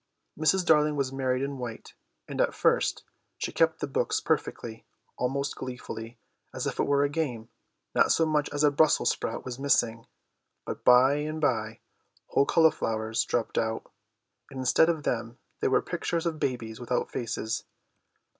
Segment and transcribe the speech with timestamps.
[0.35, 0.65] Mrs.
[0.65, 1.93] Darling was married in white,
[2.27, 3.03] and at first
[3.37, 4.83] she kept the books perfectly,
[5.15, 6.17] almost gleefully,
[6.55, 7.49] as if it were a game,
[7.93, 10.07] not so much as a Brussels sprout was missing;
[10.65, 11.81] but by and by
[12.29, 13.91] whole cauliflowers dropped out,
[14.49, 17.63] and instead of them there were pictures of babies without faces.